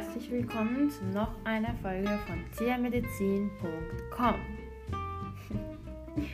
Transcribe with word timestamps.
herzlich 0.00 0.30
willkommen 0.30 0.88
zu 0.88 1.04
noch 1.12 1.28
einer 1.44 1.74
Folge 1.82 2.18
von 2.26 2.42
tiermedizin.com. 2.56 4.34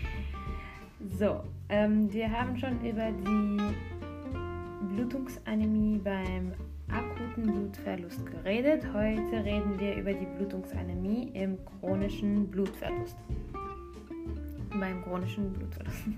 so, 1.18 1.40
ähm, 1.68 2.12
wir 2.12 2.30
haben 2.30 2.56
schon 2.56 2.80
über 2.86 3.10
die 3.10 3.58
Blutungsanämie 4.94 5.98
beim 5.98 6.52
akuten 6.92 7.42
Blutverlust 7.42 8.24
geredet. 8.26 8.86
Heute 8.94 9.44
reden 9.44 9.76
wir 9.80 9.96
über 9.96 10.12
die 10.12 10.26
Blutungsanämie 10.36 11.32
im 11.34 11.58
chronischen 11.80 12.48
Blutverlust. 12.48 13.16
Beim 14.78 15.02
chronischen 15.02 15.52
Blutverlust. 15.52 16.04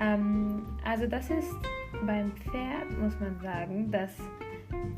ähm, 0.00 0.66
also 0.84 1.06
das 1.06 1.30
ist 1.30 1.56
beim 2.04 2.30
Pferd, 2.32 2.98
muss 3.00 3.18
man 3.18 3.40
sagen, 3.40 3.90
dass 3.90 4.12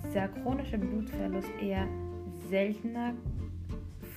dieser 0.05 0.29
chronische 0.29 0.79
Blutverlust 0.79 1.51
eher 1.61 1.87
seltener 2.49 3.15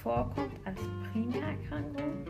vorkommt 0.02 0.54
als 0.66 0.80
Primärerkrankung. 1.12 2.26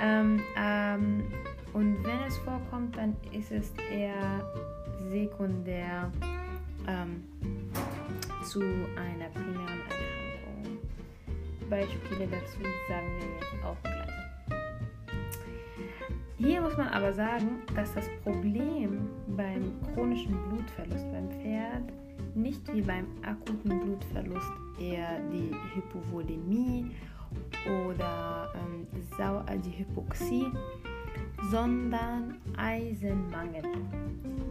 Ähm, 0.00 0.40
ähm, 0.56 1.24
und 1.72 2.04
wenn 2.04 2.20
es 2.26 2.36
vorkommt, 2.38 2.96
dann 2.96 3.16
ist 3.32 3.52
es 3.52 3.72
eher 3.92 4.44
sekundär 5.10 6.10
ähm, 6.86 7.24
zu 8.44 8.60
einer 8.60 9.28
primären 9.32 9.80
Erkrankung. 9.88 10.78
Beispiele 11.68 12.26
dazu 12.26 12.58
sagen 12.88 13.06
wir 13.18 13.26
jetzt 13.28 13.64
auch 13.64 13.76
gleich. 13.82 14.00
Hier 16.38 16.60
muss 16.60 16.76
man 16.76 16.88
aber 16.88 17.12
sagen, 17.12 17.62
dass 17.76 17.94
das 17.94 18.06
Problem 18.24 19.08
beim 19.36 19.72
chronischen 19.92 20.36
Blutverlust 20.48 21.10
beim 21.12 21.30
Pferd 21.30 21.92
nicht 22.34 22.72
wie 22.72 22.82
beim 22.82 23.06
akuten 23.22 23.80
Blutverlust 23.80 24.52
eher 24.78 25.20
die 25.32 25.50
Hypovolemie 25.74 26.90
oder 27.66 28.52
ähm, 28.54 28.86
äh, 29.46 29.58
die 29.58 29.78
Hypoxie, 29.78 30.46
sondern 31.50 32.38
Eisenmangel, 32.56 33.62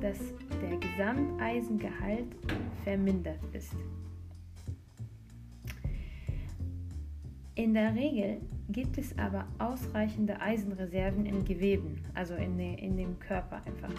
dass 0.02 0.18
der 0.62 0.78
Gesamteisengehalt 0.78 2.36
vermindert 2.84 3.40
ist. 3.54 3.74
In 7.56 7.74
der 7.74 7.94
Regel 7.94 8.40
gibt 8.70 8.98
es 8.98 9.18
aber 9.18 9.46
ausreichende 9.58 10.40
Eisenreserven 10.40 11.26
in 11.26 11.44
Geweben, 11.44 12.02
also 12.14 12.36
in, 12.36 12.58
in 12.60 12.96
dem 12.96 13.20
Körper 13.20 13.62
einfach 13.66 13.94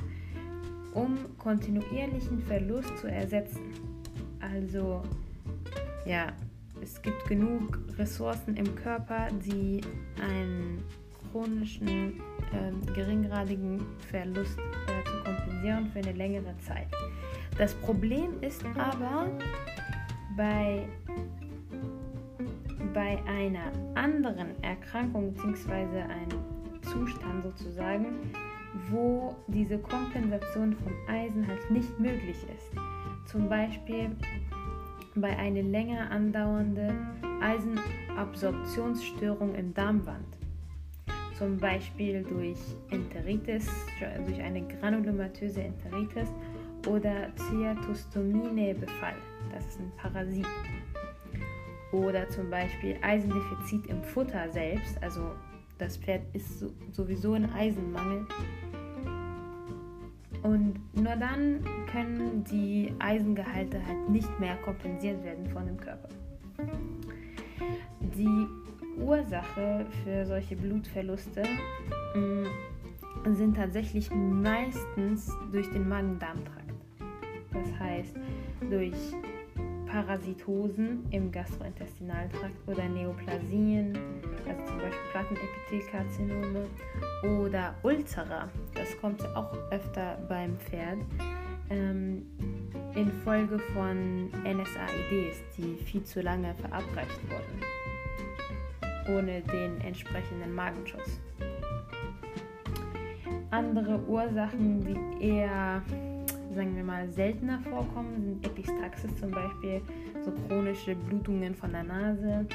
um 0.94 1.18
kontinuierlichen 1.38 2.40
Verlust 2.40 2.96
zu 2.98 3.06
ersetzen. 3.06 3.72
Also 4.40 5.02
ja, 6.06 6.32
es 6.82 7.00
gibt 7.02 7.26
genug 7.26 7.78
Ressourcen 7.98 8.56
im 8.56 8.74
Körper, 8.74 9.28
die 9.44 9.80
einen 10.20 10.82
chronischen 11.30 12.20
äh, 12.52 12.92
geringgradigen 12.94 13.80
Verlust 14.10 14.58
äh, 14.58 15.04
zu 15.08 15.22
kompensieren 15.24 15.90
für 15.92 15.98
eine 16.00 16.12
längere 16.12 16.56
Zeit. 16.58 16.88
Das 17.58 17.74
Problem 17.74 18.40
ist 18.40 18.64
aber 18.76 19.28
bei, 20.36 20.88
bei 22.94 23.18
einer 23.26 23.70
anderen 23.94 24.62
Erkrankung 24.62 25.34
bzw. 25.34 25.72
einem 26.00 26.80
Zustand 26.82 27.44
sozusagen, 27.44 28.06
wo 28.90 29.34
diese 29.46 29.78
Kompensation 29.78 30.74
vom 30.74 30.92
Eisen 31.08 31.46
halt 31.46 31.70
nicht 31.70 31.98
möglich 31.98 32.36
ist. 32.54 32.72
Zum 33.26 33.48
Beispiel 33.48 34.10
bei 35.14 35.34
einer 35.36 35.62
länger 35.62 36.10
andauernden 36.10 37.08
Eisenabsorptionsstörung 37.40 39.54
im 39.54 39.72
Darmwand. 39.74 40.26
Zum 41.36 41.56
Beispiel 41.56 42.22
durch 42.22 42.58
Enteritis, 42.90 43.68
durch 44.26 44.40
eine 44.40 44.62
granulomatöse 44.66 45.62
Enteritis 45.62 46.28
oder 46.86 47.28
Cyatostomine-Befall. 47.36 49.16
Das 49.52 49.66
ist 49.66 49.80
ein 49.80 49.92
Parasit. 49.96 50.46
Oder 51.92 52.28
zum 52.28 52.50
Beispiel 52.50 52.96
Eisendefizit 53.02 53.86
im 53.86 54.02
Futter 54.02 54.50
selbst, 54.50 55.02
also 55.02 55.32
das 55.80 55.96
Pferd 55.96 56.22
ist 56.34 56.64
sowieso 56.92 57.34
in 57.34 57.46
Eisenmangel. 57.46 58.26
Und 60.42 60.80
nur 60.94 61.16
dann 61.16 61.64
können 61.90 62.44
die 62.44 62.94
Eisengehalte 62.98 63.84
halt 63.84 64.08
nicht 64.08 64.40
mehr 64.40 64.56
kompensiert 64.56 65.22
werden 65.24 65.46
von 65.48 65.66
dem 65.66 65.76
Körper. 65.76 66.08
Die 68.16 68.46
Ursache 69.00 69.86
für 70.02 70.24
solche 70.26 70.56
Blutverluste 70.56 71.42
mh, 72.14 72.20
mm, 72.20 73.34
sind 73.34 73.56
tatsächlich 73.56 74.10
meistens 74.10 75.30
durch 75.52 75.70
den 75.70 75.88
Magen-Darm-Trakt. 75.88 76.74
Das 77.52 77.78
heißt, 77.78 78.16
durch 78.70 78.94
Parasitosen 79.86 81.04
im 81.10 81.32
Gastrointestinaltrakt 81.32 82.56
oder 82.66 82.88
Neoplasien, 82.88 83.98
Plattenepithelkarzinome 85.10 86.66
oder 87.22 87.74
Ulzera, 87.82 88.48
das 88.74 88.98
kommt 89.00 89.24
auch 89.36 89.52
öfter 89.70 90.18
beim 90.28 90.56
Pferd, 90.58 90.98
ähm, 91.70 92.26
infolge 92.94 93.58
von 93.74 94.30
NSAIDs, 94.44 95.42
die 95.56 95.76
viel 95.84 96.02
zu 96.04 96.20
lange 96.20 96.54
verabreicht 96.54 97.20
wurden, 97.28 99.16
ohne 99.16 99.40
den 99.42 99.80
entsprechenden 99.82 100.54
Magenschutz. 100.54 101.20
Andere 103.50 104.00
Ursachen, 104.06 104.80
die 104.84 105.26
eher 105.26 105.82
sagen 106.54 106.74
wir 106.76 106.84
mal, 106.84 107.08
seltener 107.10 107.60
vorkommen, 107.60 108.22
sind 108.22 108.46
Epistaxis 108.46 109.16
zum 109.16 109.30
Beispiel, 109.30 109.80
so 110.24 110.32
chronische 110.48 110.94
Blutungen 110.94 111.54
von 111.54 111.72
der 111.72 111.84
Nase 111.84 112.46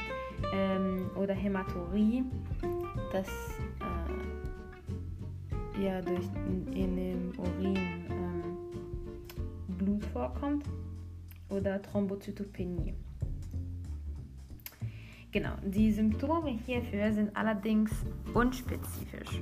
ähm, 0.53 1.09
oder 1.16 1.34
Hämaturie, 1.34 2.23
das 3.12 3.28
äh, 5.78 5.84
ja 5.84 6.01
durch 6.01 6.25
in, 6.47 6.68
in 6.73 6.96
dem 6.96 7.31
Urin 7.38 7.78
ähm, 8.09 8.57
Blut 9.78 10.06
vorkommt 10.06 10.66
oder 11.50 11.81
Thrombozytopenie. 11.81 12.94
Genau, 15.31 15.51
die 15.66 15.91
Symptome 15.91 16.57
hierfür 16.66 17.12
sind 17.12 17.35
allerdings 17.35 17.91
unspezifisch. 18.34 19.41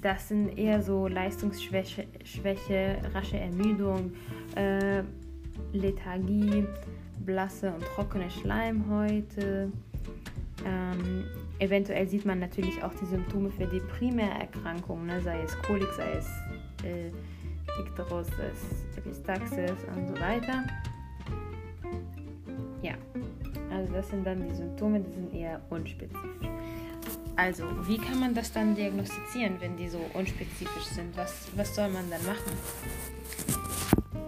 Das 0.00 0.28
sind 0.28 0.56
eher 0.56 0.80
so 0.80 1.08
Leistungsschwäche, 1.08 2.06
Schwäche, 2.22 3.00
rasche 3.12 3.36
Ermüdung, 3.36 4.12
äh, 4.54 5.02
Lethargie, 5.72 6.64
blasse 7.26 7.72
und 7.72 7.82
trockene 7.82 8.30
Schleimhäute. 8.30 9.72
Eventuell 11.60 12.06
sieht 12.06 12.24
man 12.24 12.38
natürlich 12.38 12.82
auch 12.82 12.94
die 12.94 13.06
Symptome 13.06 13.50
für 13.50 13.66
die 13.66 13.80
Primärerkrankungen, 13.80 15.06
ne? 15.06 15.20
sei 15.20 15.42
es 15.42 15.56
Kolik, 15.62 15.88
sei 15.96 16.12
es 16.12 16.26
äh, 16.84 17.10
Ikterosis, 17.80 18.86
Epistaxis 18.96 19.72
und 19.94 20.08
so 20.08 20.20
weiter. 20.20 20.64
Ja, 22.82 22.94
also 23.70 23.92
das 23.92 24.08
sind 24.08 24.24
dann 24.24 24.48
die 24.48 24.54
Symptome, 24.54 25.00
die 25.00 25.12
sind 25.12 25.34
eher 25.34 25.60
unspezifisch. 25.70 26.48
Also, 27.34 27.64
wie 27.86 27.98
kann 27.98 28.18
man 28.18 28.34
das 28.34 28.52
dann 28.52 28.74
diagnostizieren, 28.74 29.60
wenn 29.60 29.76
die 29.76 29.88
so 29.88 30.00
unspezifisch 30.14 30.84
sind? 30.86 31.16
Was, 31.16 31.48
was 31.54 31.72
soll 31.72 31.88
man 31.88 32.10
dann 32.10 32.24
machen? 32.26 32.52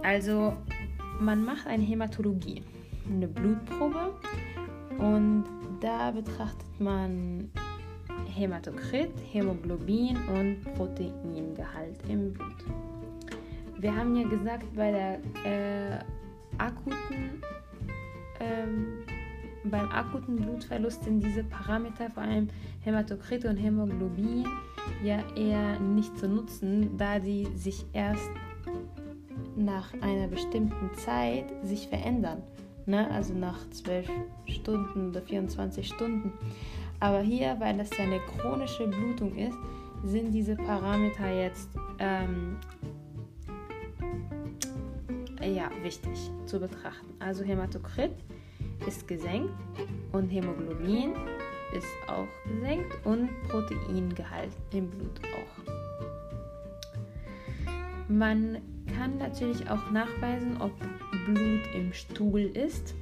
Also, 0.02 0.56
man 1.20 1.44
macht 1.44 1.66
eine 1.66 1.82
Hämatologie, 1.82 2.62
eine 3.08 3.26
Blutprobe 3.26 4.14
und 4.98 5.44
da 5.80 6.10
betrachtet 6.10 6.80
man 6.80 7.50
Hämatokrit, 8.34 9.12
Hämoglobin 9.32 10.16
und 10.28 10.74
Proteingehalt 10.74 11.98
im 12.08 12.32
Blut. 12.32 12.64
Wir 13.78 13.94
haben 13.94 14.14
ja 14.14 14.28
gesagt, 14.28 14.66
bei 14.74 14.90
der 14.90 15.14
äh, 15.44 15.98
akuten 16.58 17.42
ähm, 18.40 19.04
beim 19.64 19.90
akuten 19.90 20.36
Blutverlust 20.36 21.04
sind 21.04 21.22
diese 21.22 21.44
Parameter, 21.44 22.10
vor 22.10 22.22
allem 22.22 22.48
Hämatokrit 22.82 23.44
und 23.44 23.56
Hämoglobin, 23.56 24.46
ja 25.04 25.18
eher 25.36 25.78
nicht 25.78 26.18
zu 26.18 26.28
nutzen, 26.28 26.96
da 26.96 27.18
die 27.18 27.46
sich 27.54 27.84
erst 27.92 28.30
nach 29.56 29.92
einer 30.00 30.28
bestimmten 30.28 30.90
Zeit 30.94 31.44
sich 31.62 31.88
verändern. 31.88 32.42
Ne? 32.90 33.08
Also 33.12 33.34
nach 33.34 33.70
12 33.70 34.10
Stunden 34.46 35.10
oder 35.10 35.22
24 35.22 35.86
Stunden. 35.86 36.32
Aber 36.98 37.20
hier, 37.20 37.54
weil 37.60 37.78
das 37.78 37.88
ja 37.96 38.02
eine 38.02 38.18
chronische 38.18 38.88
Blutung 38.88 39.36
ist, 39.36 39.56
sind 40.02 40.32
diese 40.32 40.56
Parameter 40.56 41.32
jetzt 41.32 41.68
ähm, 42.00 42.56
äh, 45.40 45.52
ja, 45.52 45.70
wichtig 45.82 46.18
zu 46.46 46.58
betrachten. 46.58 47.14
Also 47.20 47.44
Hämatokrit 47.44 48.10
ist 48.88 49.06
gesenkt 49.06 49.54
und 50.10 50.28
Hämoglobin 50.28 51.12
ist 51.72 51.86
auch 52.08 52.26
gesenkt 52.52 52.92
und 53.04 53.30
Proteingehalt 53.48 54.50
im 54.72 54.90
Blut 54.90 55.20
auch. 55.36 55.72
Man 58.08 58.58
kann 58.96 59.16
natürlich 59.18 59.70
auch 59.70 59.90
nachweisen, 59.92 60.60
ob 60.60 60.72
Blut 61.24 61.62
im 61.74 61.92
Stuhl 61.92 62.40
ist 62.40 62.94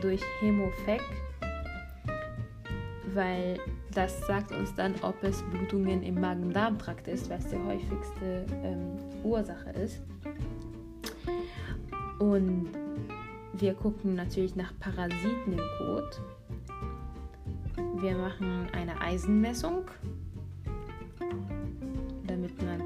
durch 0.00 0.22
Hämofek, 0.40 1.02
weil 3.14 3.58
das 3.94 4.26
sagt 4.26 4.52
uns 4.52 4.74
dann, 4.74 4.94
ob 5.02 5.22
es 5.22 5.42
Blutungen 5.42 6.02
im 6.02 6.20
Magen-Darm-Trakt 6.20 7.08
ist, 7.08 7.28
was 7.28 7.46
die 7.48 7.56
häufigste 7.56 8.46
ähm, 8.64 8.98
Ursache 9.22 9.70
ist. 9.70 10.00
Und 12.18 12.68
wir 13.54 13.74
gucken 13.74 14.14
natürlich 14.14 14.56
nach 14.56 14.72
Parasiten 14.80 15.52
im 15.52 15.60
Kot. 15.78 16.20
Wir 18.00 18.16
machen 18.16 18.66
eine 18.72 19.00
Eisenmessung, 19.00 19.84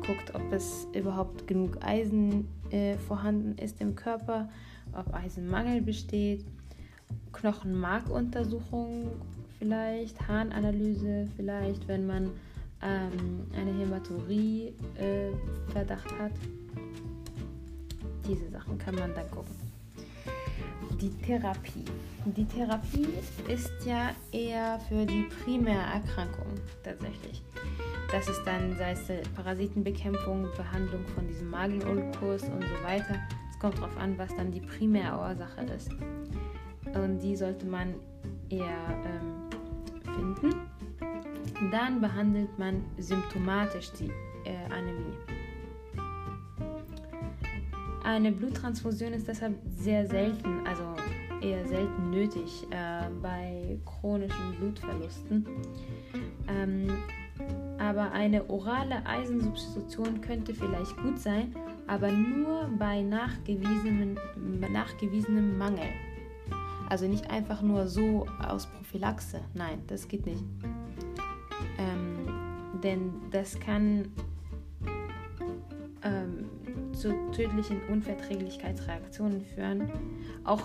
guckt, 0.06 0.34
ob 0.34 0.52
es 0.52 0.86
überhaupt 0.94 1.46
genug 1.46 1.84
Eisen 1.84 2.48
äh, 2.70 2.96
vorhanden 2.96 3.58
ist 3.58 3.78
im 3.80 3.94
Körper, 3.94 4.48
ob 4.92 5.14
Eisenmangel 5.14 5.82
besteht. 5.82 6.44
Knochenmarkuntersuchung 7.32 9.10
vielleicht, 9.58 10.26
Harnanalyse 10.26 11.28
vielleicht, 11.36 11.86
wenn 11.88 12.06
man 12.06 12.30
ähm, 12.82 13.46
eine 13.54 13.72
Hämaturie-Verdacht 13.78 16.12
äh, 16.12 16.18
hat. 16.18 16.32
Diese 18.28 18.50
Sachen 18.50 18.76
kann 18.78 18.96
man 18.96 19.14
dann 19.14 19.30
gucken. 19.30 19.54
Die 21.00 21.10
Therapie. 21.10 21.84
Die 22.24 22.44
Therapie 22.44 23.06
ist 23.48 23.72
ja 23.84 24.10
eher 24.32 24.80
für 24.88 25.06
die 25.06 25.28
Primärerkrankung 25.44 26.54
tatsächlich. 26.82 27.40
Das 28.12 28.28
ist 28.28 28.42
dann, 28.44 28.76
sei 28.76 28.92
es 28.92 29.10
Parasitenbekämpfung, 29.34 30.48
Behandlung 30.56 31.04
von 31.14 31.26
diesem 31.26 31.50
Magenulkus 31.50 32.42
und 32.44 32.62
so 32.62 32.84
weiter. 32.84 33.16
Es 33.50 33.58
kommt 33.58 33.78
darauf 33.78 33.96
an, 33.96 34.16
was 34.16 34.34
dann 34.36 34.52
die 34.52 34.60
Primärursache 34.60 35.62
ist. 35.74 35.90
Und 36.94 37.18
die 37.18 37.34
sollte 37.34 37.66
man 37.66 37.94
eher 38.48 38.64
ähm, 39.04 39.50
finden. 40.14 40.54
Dann 41.70 42.00
behandelt 42.00 42.56
man 42.58 42.84
symptomatisch 42.98 43.90
die 43.92 44.10
äh, 44.44 44.72
Anämie. 44.72 45.16
Eine 48.04 48.30
Bluttransfusion 48.30 49.14
ist 49.14 49.26
deshalb 49.26 49.56
sehr 49.66 50.06
selten, 50.06 50.64
also 50.64 50.94
eher 51.40 51.66
selten 51.66 52.10
nötig 52.10 52.66
äh, 52.70 53.10
bei 53.20 53.78
chronischen 53.84 54.54
Blutverlusten. 54.58 55.44
Ähm, 56.46 56.88
aber 57.86 58.10
eine 58.10 58.50
orale 58.50 59.06
Eisensubstitution 59.06 60.20
könnte 60.20 60.52
vielleicht 60.54 60.96
gut 60.96 61.20
sein, 61.20 61.54
aber 61.86 62.10
nur 62.10 62.68
bei 62.78 63.00
nachgewiesenem, 63.00 64.18
nachgewiesenem 64.72 65.56
Mangel. 65.56 65.88
Also 66.88 67.06
nicht 67.06 67.30
einfach 67.30 67.62
nur 67.62 67.86
so 67.86 68.26
aus 68.44 68.66
Prophylaxe. 68.66 69.40
Nein, 69.54 69.82
das 69.86 70.08
geht 70.08 70.26
nicht. 70.26 70.42
Ähm, 71.78 72.80
denn 72.82 73.12
das 73.30 73.58
kann 73.60 74.08
ähm, 76.02 76.46
zu 76.92 77.12
tödlichen 77.30 77.80
Unverträglichkeitsreaktionen 77.88 79.42
führen. 79.42 79.92
Auch 80.42 80.62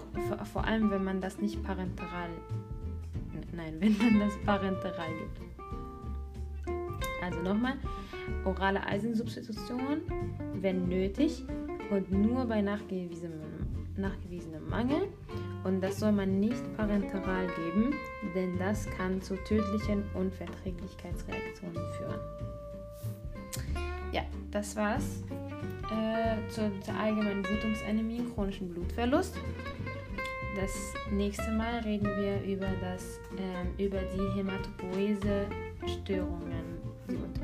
vor, 0.52 0.66
allem, 0.66 0.90
wenn 0.90 1.04
man 1.04 1.22
das 1.22 1.40
nicht 1.40 1.62
parenteral, 1.62 2.30
nein, 3.52 3.76
wenn 3.80 3.96
man 3.98 4.20
das 4.22 4.34
parenteral 4.44 5.10
gibt. 5.20 5.51
Also 7.32 7.44
nochmal, 7.44 7.74
orale 8.46 8.86
Eisensubstitution, 8.86 10.02
wenn 10.56 10.88
nötig 10.88 11.44
und 11.90 12.12
nur 12.12 12.46
bei 12.46 12.62
nachgewiesenem, 12.62 13.42
nachgewiesenem 13.96 14.70
Mangel 14.70 15.08
und 15.64 15.82
das 15.82 16.00
soll 16.00 16.12
man 16.12 16.40
nicht 16.40 16.62
parenteral 16.76 17.48
geben, 17.48 17.96
denn 18.36 18.58
das 18.58 18.86
kann 18.98 19.22
zu 19.22 19.36
tödlichen 19.46 20.04
Unverträglichkeitsreaktionen 20.14 21.82
führen. 21.98 22.20
Ja, 24.12 24.24
das 24.52 24.76
war's 24.76 25.24
äh, 25.90 26.36
zur, 26.50 26.70
zur 26.82 26.94
allgemeinen 26.96 27.44
Blutungsanämie, 27.44 28.26
chronischen 28.34 28.68
Blutverlust. 28.70 29.38
Das 30.60 30.94
nächste 31.10 31.50
Mal 31.52 31.80
reden 31.80 32.08
wir 32.08 32.44
über, 32.44 32.68
das, 32.82 33.22
äh, 33.38 33.64
über 33.84 34.00
die 34.00 34.38
Hämatopoese-Störungen, 34.38 36.81
die 37.12 37.18
Unterschiede. 37.18 37.41